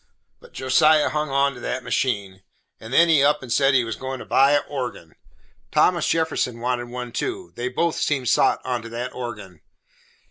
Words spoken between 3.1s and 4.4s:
up and said he was goin' to